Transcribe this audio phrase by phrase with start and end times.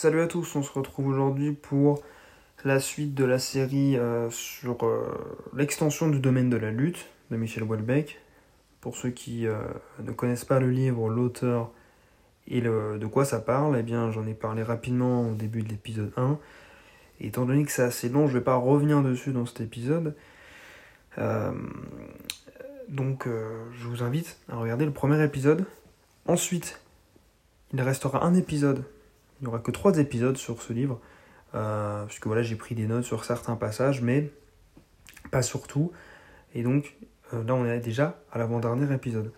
[0.00, 2.02] Salut à tous, on se retrouve aujourd'hui pour
[2.64, 5.04] la suite de la série euh, sur euh,
[5.54, 8.18] l'extension du domaine de la lutte de Michel Houellebecq.
[8.80, 9.58] Pour ceux qui euh,
[10.02, 11.70] ne connaissent pas le livre, l'auteur
[12.48, 16.14] et de quoi ça parle, eh bien j'en ai parlé rapidement au début de l'épisode
[16.16, 16.38] 1.
[17.20, 19.60] Et étant donné que c'est assez long, je ne vais pas revenir dessus dans cet
[19.60, 20.16] épisode.
[22.88, 25.66] donc je vous invite à regarder le premier épisode.
[26.24, 26.80] Ensuite,
[27.74, 28.82] il restera un épisode
[29.40, 31.00] il n'y aura que trois épisodes sur ce livre,
[31.54, 34.30] euh, puisque voilà, j'ai pris des notes sur certains passages, mais
[35.30, 35.92] pas sur tout.
[36.54, 36.96] Et donc
[37.32, 39.32] euh, là, on est déjà à l'avant-dernier épisode.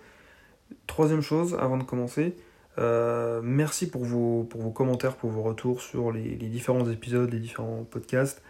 [0.87, 2.37] Troisième chose, avant de commencer,
[2.79, 7.39] euh, merci pour vos, pour vos commentaires, pour vos retours sur les, différents épisodes, les
[7.39, 8.43] différents podcasts,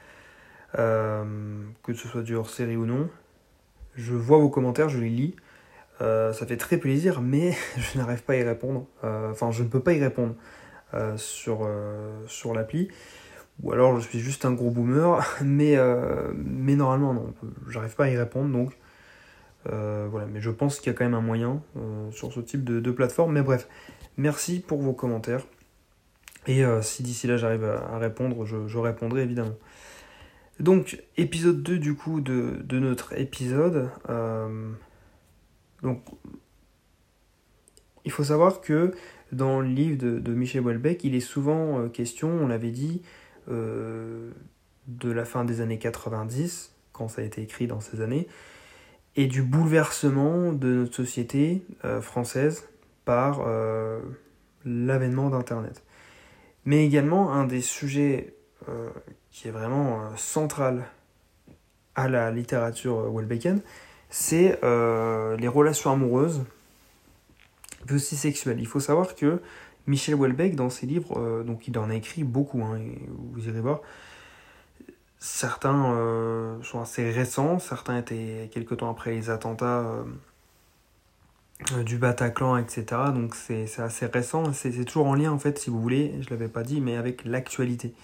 [0.74, 3.10] que ce soit du hors-série ou non.
[3.95, 5.37] Je vois vos commentaires, je les lis.
[5.98, 8.87] ça fait très plaisir, mais je n'arrive pas à y répondre.
[9.02, 10.34] Enfin, je ne peux pas y répondre.
[10.95, 12.88] Euh, sur, euh, sur l'appli.
[13.62, 17.34] Ou alors je suis juste un gros boomer, mais, euh, mais normalement non,
[17.68, 18.76] j'arrive pas à y répondre donc.
[19.65, 21.62] voilà, mais je pense qu'il y a quand même un moyen
[22.10, 23.32] sur ce type de, plateforme.
[23.32, 23.68] Mais bref,
[24.18, 25.46] merci pour vos commentaires.
[26.46, 29.56] Et si d'ici là j'arrive à, répondre, je, répondrai évidemment.
[30.60, 33.88] Donc, épisode 2 du coup de, de notre épisode.
[35.82, 36.02] donc,
[38.05, 38.93] il faut savoir que
[39.33, 43.03] dans le livre de, Michel Houellebecq, il est souvent euh, question, on l'avait dit,
[43.51, 44.31] euh,
[44.87, 48.29] de la fin des années 90, quand ça a été écrit dans ces années,
[49.17, 52.69] et du bouleversement de notre société euh, française
[53.05, 53.45] par
[54.65, 55.83] l'avènement d'Internet.
[56.65, 58.37] Mais également, un des sujets
[59.33, 60.85] qui est vraiment central
[61.97, 63.61] à la littérature Houellebecqienne,
[64.09, 66.45] c'est les relations amoureuses
[67.91, 68.59] aussi sexuel.
[68.61, 69.41] Il faut savoir que
[69.87, 72.78] Michel Houellebecq, dans ses livres, euh, donc il en a écrit beaucoup, hein,
[73.33, 73.81] vous irez voir,
[75.19, 79.84] certains euh, sont assez récents, certains étaient quelques temps après les attentats
[81.73, 82.84] euh, du Bataclan, etc.
[83.15, 86.31] Donc c'est assez récent, c'est toujours en lien en fait, si vous voulez, je ne
[86.31, 87.95] l'avais pas dit, mais avec l'actualité.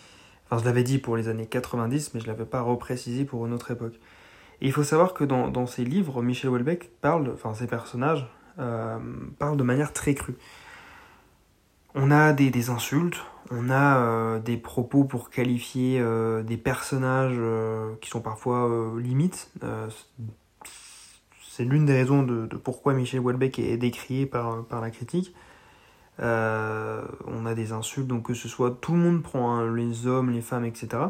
[0.47, 3.47] Enfin, je l'avais dit pour les années 90, mais je ne l'avais pas reprécisé pour
[3.47, 3.94] une autre époque.
[4.60, 8.26] Et il faut savoir que dans, dans ses livres, Michel Houellebecq parle, enfin ses personnages,
[8.58, 8.98] euh,
[9.38, 10.36] parle de manière très crue.
[11.94, 17.41] On a des, insultes, on a euh, des propos pour qualifier euh, des personnages
[18.00, 19.50] qui sont parfois limites.
[21.41, 25.34] c'est l'une des raisons de, pourquoi Michel Houellebecq est décrié par, par la critique.
[26.19, 30.30] on a des insultes, donc que ce soit tout le monde prend, hein, les hommes,
[30.30, 31.02] les femmes, etc.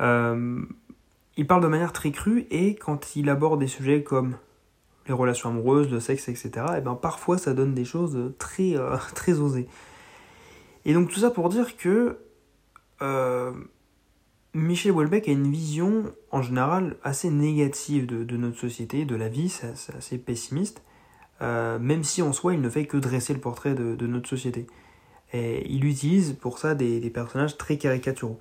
[0.00, 4.36] il parle de manière très crue et quand il aborde des sujets comme
[5.08, 8.96] les relations amoureuses, le sexe, etc., et ben parfois ça donne des choses très, euh,
[9.14, 9.66] très osées.
[10.84, 12.18] Et donc tout ça pour dire que
[13.02, 13.52] euh,
[14.54, 19.48] Michel Houellebecq a une vision en général assez négative de, notre société, de la vie,
[19.48, 20.82] c'est assez pessimiste,
[21.42, 24.66] euh, même si en soi il ne fait que dresser le portrait de, notre société.
[25.32, 28.40] Et il utilise pour ça des personnages très caricaturaux.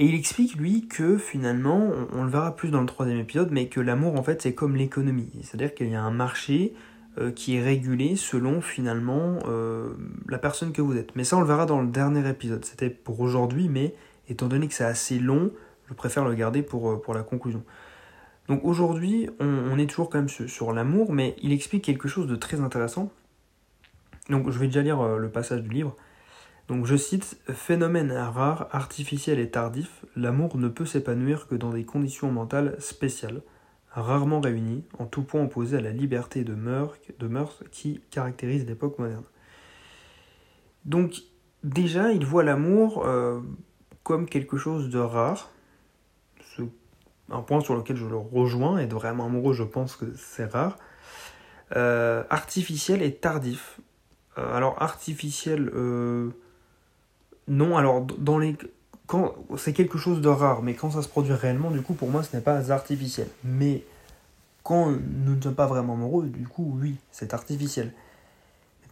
[0.00, 3.68] Et il explique, lui, que finalement, on, le verra plus dans le troisième épisode, mais
[3.68, 5.28] que l'amour, en fait, c'est comme l'économie.
[5.42, 6.72] C'est-à-dire qu'il y a un marché
[7.18, 9.90] euh, qui est régulé selon, finalement, euh,
[10.26, 11.14] la personne que vous êtes.
[11.16, 12.64] Mais ça, on le verra dans le dernier épisode.
[12.64, 13.94] C'était pour aujourd'hui, mais
[14.30, 15.50] étant donné que c'est assez long,
[15.90, 17.62] je préfère le garder pour, euh, la conclusion.
[18.48, 22.36] Donc aujourd'hui, on, est toujours quand même sur l'amour, mais il explique quelque chose de
[22.36, 23.12] très intéressant.
[24.30, 25.94] Donc je vais déjà lire le passage du livre.
[26.70, 31.84] Donc je cite Phénomène rare, artificiel et tardif, l'amour ne peut s'épanouir que dans des
[31.84, 33.42] conditions mentales spéciales,
[33.90, 37.28] rarement réunies, en tout point opposées à la liberté de mœurs, de
[37.72, 39.24] qui caractérise l'époque moderne.
[40.84, 41.22] Donc
[41.64, 43.40] déjà, il voit l'amour euh,
[44.04, 45.50] comme quelque chose de rare,
[47.32, 50.78] un point sur lequel je le rejoins, être vraiment amoureux, je pense que c'est rare,
[51.74, 53.80] euh, artificiel et tardif.
[54.38, 55.68] Euh, alors artificiel
[57.50, 58.56] non, alors dans les
[59.08, 62.08] quand c'est quelque chose de rare, mais quand ça se produit réellement, du coup pour
[62.08, 63.26] moi ce n'est pas artificiel.
[63.42, 63.84] Mais
[64.62, 67.92] quand nous ne sommes pas vraiment amoureux, du coup oui, c'est artificiel.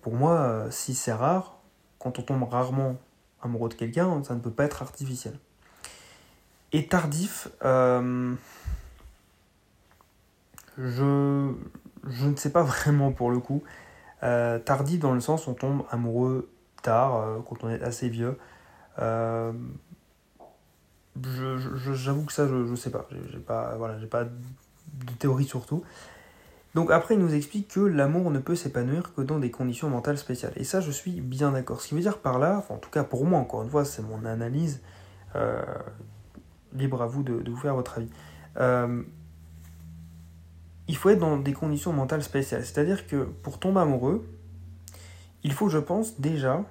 [0.02, 1.58] pour moi, euh, si c'est rare,
[2.00, 2.96] quand on tombe rarement
[3.42, 5.38] amoureux de quelqu'un, ça ne peut pas être artificiel.
[6.72, 8.34] Et tardif, euh,
[10.78, 11.52] je,
[12.08, 13.62] je ne sais pas vraiment pour le coup.
[14.24, 16.50] Euh, tardif dans le sens on tombe amoureux
[16.88, 18.38] tard, euh, quand on est assez vieux.
[18.98, 19.52] Euh,
[21.92, 23.06] j'avoue que ça, je, je sais pas.
[23.30, 25.84] J'ai pas, voilà, pas de théorie sur tout.
[26.74, 30.18] Donc après, il nous explique que l'amour ne peut s'épanouir que dans des conditions mentales
[30.18, 30.52] spéciales.
[30.56, 31.80] Et ça, je suis bien d'accord.
[31.80, 34.02] Ce qui veut dire par là, en tout cas pour moi, encore une fois, c'est
[34.02, 34.80] mon analyse,
[35.36, 35.62] euh,
[36.72, 38.10] libre à vous de, vous faire votre avis.
[40.88, 42.64] Il faut être dans des conditions mentales spéciales.
[42.64, 44.26] C'est-à-dire que pour tomber amoureux,
[45.42, 46.64] il faut, je pense, déjà...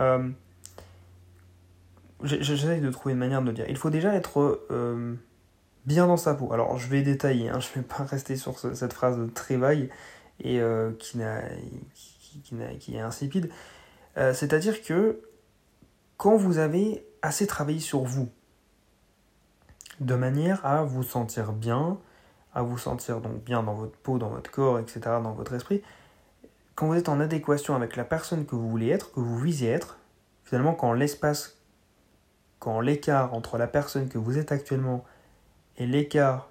[0.00, 0.28] Euh,
[2.22, 3.66] J'essaie de trouver une manière de le dire.
[3.68, 5.14] Il faut déjà être euh,
[5.84, 6.50] bien dans sa peau.
[6.52, 9.90] Alors, je vais détailler, hein, je ne vais pas rester sur cette phrase très vague
[10.40, 11.18] et euh, qui,
[11.94, 12.42] qui,
[12.80, 13.50] qui, est insipide.
[14.16, 15.20] C'est-à-dire que
[16.16, 18.30] quand vous avez assez travaillé sur vous,
[20.00, 21.98] de manière à vous sentir bien,
[22.54, 25.82] à vous sentir donc bien dans votre peau, dans votre corps, etc., dans votre esprit,
[26.76, 29.66] quand vous êtes en adéquation avec la personne que vous voulez être, que vous visez
[29.66, 29.98] être,
[30.44, 31.56] finalement, quand l'espace,
[32.58, 35.02] quand l'écart entre la personne que vous êtes actuellement
[35.78, 36.50] et l'écart,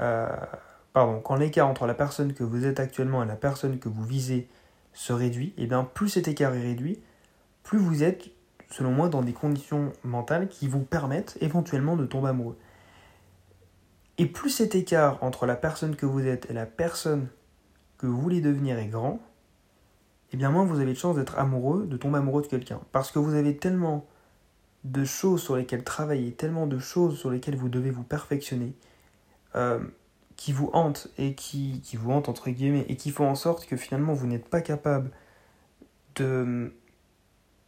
[0.00, 0.26] euh,
[0.94, 4.02] pardon, quand l'écart entre la personne que vous êtes actuellement et la personne que vous
[4.02, 4.48] visez
[4.94, 7.02] se réduit, et eh bien plus cet écart est réduit,
[7.64, 8.30] plus vous êtes,
[8.70, 12.56] selon moi, dans des conditions mentales qui vous permettent éventuellement de tomber amoureux.
[14.16, 17.28] Et plus cet écart entre la personne que vous êtes et la personne
[17.98, 19.20] que vous voulez devenir est grand,
[20.34, 22.80] eh bien moins vous avez de chance d'être amoureux, de tomber amoureux de quelqu'un.
[22.90, 24.04] Parce que vous avez tellement
[24.82, 28.74] de choses sur lesquelles travailler, tellement de choses sur lesquelles vous devez vous perfectionner,
[29.54, 29.78] euh,
[30.34, 33.64] qui vous hantent et qui, qui vous hantent entre guillemets, et qui font en sorte
[33.66, 35.12] que finalement vous n'êtes pas capable
[36.16, 36.72] de,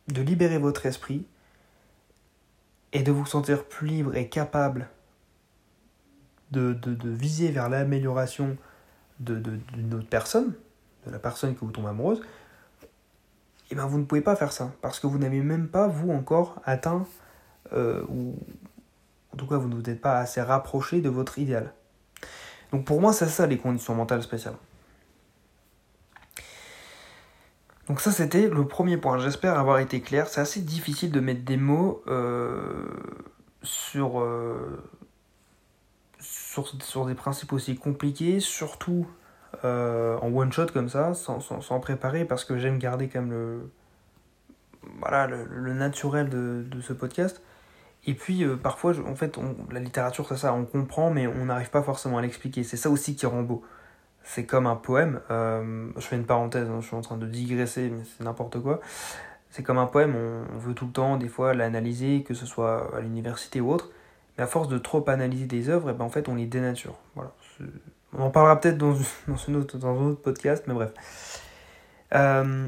[0.09, 1.25] de libérer votre esprit
[2.93, 4.89] et de vous sentir plus libre et capable
[6.51, 8.57] de, de, de viser vers l'amélioration
[9.21, 10.55] d'une de, autre personne,
[11.07, 12.23] de la personne que vous tombez amoureuse,
[13.69, 15.89] et eh ben vous ne pouvez pas faire ça parce que vous n'avez même pas
[15.89, 17.05] vous encore atteint
[17.73, 18.39] euh, ou
[19.33, 21.73] en tout cas vous ne vous êtes pas assez rapproché de votre idéal.
[22.71, 24.55] Donc pour moi c'est ça les conditions mentales spéciales.
[27.89, 29.19] Donc ça c'était le premier point.
[29.19, 30.29] J'espère avoir été clair.
[30.29, 32.87] C'est assez difficile de mettre des mots euh,
[33.63, 34.81] sur, euh,
[36.21, 39.09] sur, sur des principes aussi compliqués, surtout
[39.65, 43.31] euh, en one shot comme ça, sans, sans, préparer, parce que j'aime garder quand même
[43.31, 43.71] le,
[45.01, 47.43] voilà, le, naturel de, de, ce podcast.
[48.07, 51.47] Et puis euh, parfois, en fait, on, la littérature, c'est ça, on comprend, mais on
[51.47, 52.63] n'arrive pas forcément à l'expliquer.
[52.63, 53.65] C'est ça aussi qui rend beau.
[54.23, 55.21] C'est comme un poème.
[55.31, 58.61] Euh, je fais une parenthèse, hein, je suis en train de digresser, mais c'est n'importe
[58.61, 58.81] quoi.
[59.51, 62.95] C'est comme un poème, on, veut tout le temps, des fois, l'analyser, que ce soit
[62.95, 63.91] à l'université ou autre.
[64.37, 66.47] Mais à force de trop analyser des œuvres, et eh ben, en fait, on les
[66.47, 66.99] dénature.
[67.15, 67.33] Voilà.
[68.19, 68.95] On en parlera peut-être dans,
[69.49, 71.43] un autre podcast, mais bref.
[72.15, 72.67] Euh,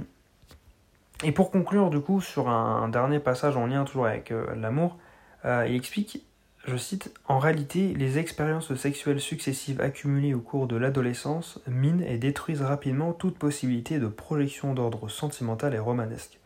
[1.25, 4.99] et pour conclure, du coup, sur un, dernier passage en lien toujours avec euh, l'amour,
[5.45, 6.25] euh, il explique,
[6.67, 12.19] je cite, En réalité, les expériences sexuelles successives accumulées au cours de l'adolescence minent et
[12.19, 16.39] détruisent rapidement toute possibilité de projection d'ordre sentimental et romanesque.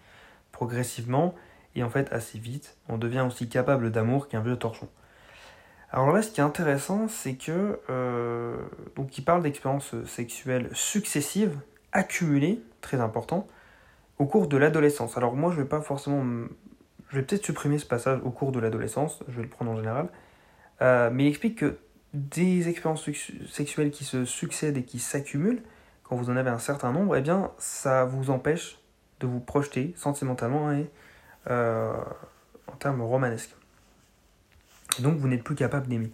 [0.53, 1.35] Progressivement,
[1.75, 4.89] et en fait assez vite, on devient aussi capable d'amour qu'un vieux torchon.
[5.93, 8.57] Alors là, ce qui est intéressant, c'est que euh,
[8.97, 11.59] donc il parle d'expériences sexuelles successives,
[11.93, 13.47] accumulées, très important,
[14.19, 15.19] au cours de l'adolescence.
[15.19, 16.25] Alors moi, je vais pas forcément,
[17.11, 19.77] je vais peut-être supprimer ce passage au cours de l'adolescence, je vais le prendre en
[19.77, 20.09] général,
[20.81, 21.77] euh, mais il explique que
[22.15, 23.09] des expériences
[23.51, 25.63] sexuelles qui se succèdent et qui s'accumulent,
[26.05, 28.79] quand vous en avez un certain nombre, eh bien, ça vous empêche
[29.21, 30.91] de vous projeter sentimentalement et
[31.51, 31.93] euh,
[32.67, 33.55] en termes romanesques
[35.01, 36.11] donc vous n'êtes plus capable d'aimer.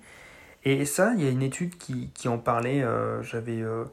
[0.65, 3.85] Et ça, il y a une étude qui, en parlait, euh, j'avais euh,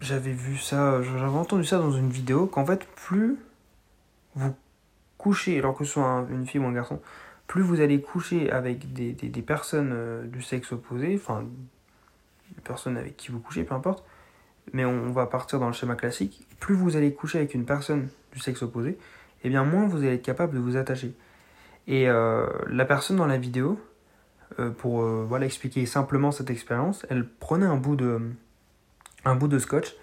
[0.00, 3.36] j'avais vu ça, j'avais entendu ça dans une vidéo, qu'en fait, plus
[4.34, 4.54] vous
[5.18, 7.00] couchez, alors que ce soit une fille ou un garçon,
[7.48, 11.44] plus vous allez coucher avec des personnes euh, du sexe opposé, enfin,
[12.54, 14.04] des personnes avec qui vous couchez, peu importe,
[14.72, 18.08] mais on, va partir dans le schéma classique, plus vous allez coucher avec une personne
[18.32, 18.96] du sexe opposé, et
[19.44, 21.14] eh bien moins vous allez être capable de vous attacher.
[21.88, 23.80] Et euh, la personne dans la vidéo,
[24.60, 28.20] euh, pour euh, voilà, expliquer simplement cette expérience, elle prenait un bout de,
[29.24, 29.96] un bout de scotch,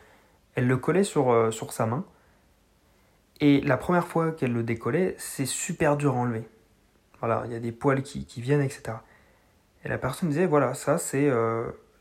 [0.56, 2.04] elle le collait sur, sur sa main,
[3.40, 6.48] et la première fois qu'elle le décollait, c'est super dur à enlever.
[7.20, 8.98] Voilà, il y a des poils qui, qui, viennent, etc.
[9.84, 11.30] Et la personne disait, voilà, ça c'est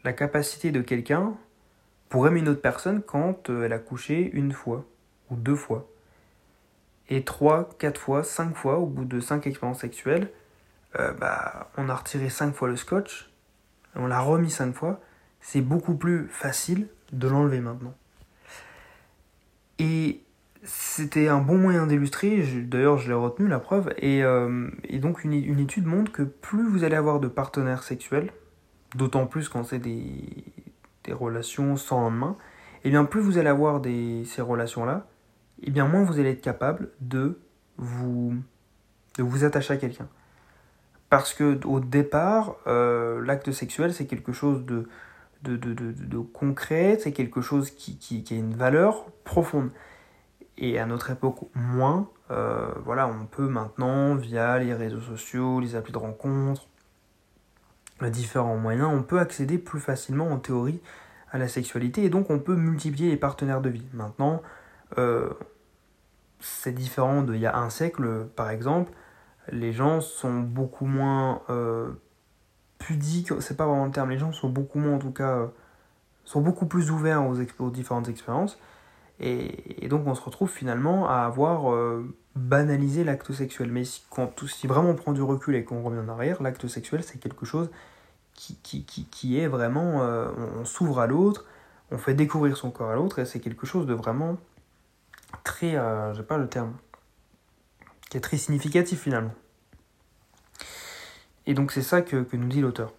[0.04, 1.34] la capacité de quelqu'un
[2.08, 4.84] pour aimer une autre personne quand elle a couché une fois
[5.30, 5.88] ou deux fois.
[7.08, 10.30] Et 3, 4 fois, 5 fois, au bout de 5 expériences sexuelles,
[10.98, 13.30] euh, bah, on a retiré 5 fois le scotch,
[13.94, 15.00] on l'a remis 5 fois,
[15.40, 17.94] c'est beaucoup plus facile de l'enlever maintenant.
[19.78, 20.22] Et
[20.62, 25.34] c'était un bon moyen d'illustrer, d'ailleurs je l'ai retenu la preuve, et, euh, donc une,
[25.34, 28.32] une, étude montre que plus vous allez avoir de partenaires sexuels,
[28.94, 30.24] d'autant plus quand c'est des,
[31.04, 32.36] des relations sans lendemain,
[32.82, 35.13] et eh bien plus vous allez avoir des, ces relations-là, et
[35.66, 37.38] eh bien moins vous allez être capable de
[37.76, 38.34] vous,
[39.18, 40.08] de vous attacher à quelqu'un.
[41.10, 44.88] Parce que au départ, euh, l'acte sexuel, c'est quelque chose de,
[45.42, 49.70] de, de, de, concret, c'est quelque chose qui, qui, a une valeur profonde.
[50.56, 52.08] Et à notre époque, moins.
[52.30, 56.66] Euh, voilà, on peut maintenant, via les réseaux sociaux, les applis de rencontres,
[58.00, 60.80] les différents moyens, on peut accéder plus facilement en théorie
[61.30, 63.86] à la sexualité et donc on peut multiplier les partenaires de vie.
[63.92, 64.42] Maintenant,
[64.98, 65.30] euh,
[66.44, 68.92] c'est différent d'il y a un siècle, par exemple.
[69.50, 71.92] Les gens sont beaucoup moins euh,
[72.78, 75.46] pudiques, c'est pas vraiment le terme, les gens sont beaucoup moins en tout cas, euh,
[76.24, 78.58] sont beaucoup plus ouverts aux, aux différentes expériences.
[79.20, 83.70] Et, donc on se retrouve finalement à avoir euh, banalisé l'acte sexuel.
[83.72, 86.66] Mais si, quand, si vraiment on prend du recul et qu'on revient en arrière, l'acte
[86.68, 87.70] sexuel c'est quelque chose
[88.34, 90.00] qui, est vraiment...
[90.58, 91.46] On, s'ouvre à l'autre,
[91.92, 94.36] on fait découvrir son corps à l'autre et c'est quelque chose de vraiment
[95.42, 95.76] très...
[95.76, 96.12] Euh,
[98.20, 99.34] très significatif finalement.
[101.46, 102.92] Et donc c'est ça que, nous dit l'auteur.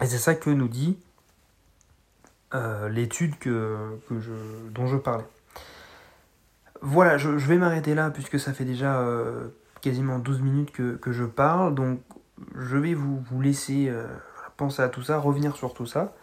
[0.00, 0.98] Et c'est ça que nous dit
[2.54, 4.32] euh, l'étude que, je,
[4.70, 5.26] dont je parlais.
[6.82, 9.48] Voilà, je, vais m'arrêter là puisque ça fait déjà euh,
[9.80, 11.74] quasiment 12 minutes que, je parle.
[11.74, 12.00] Donc
[12.54, 13.92] je vais vous, laisser
[14.56, 16.14] penser à tout ça, revenir sur tout ça.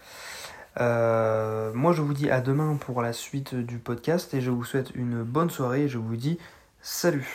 [0.80, 4.64] Euh, moi je vous dis à demain pour la suite du podcast et je vous
[4.64, 6.38] souhaite une bonne soirée et je vous dis
[6.82, 7.28] salut